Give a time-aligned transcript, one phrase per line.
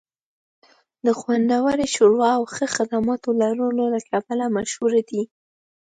[1.05, 5.23] د خوندورې ښوروا او ښه خدماتو لرلو له کبله مشهور دی